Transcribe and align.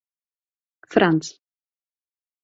Franz. 0.93 1.25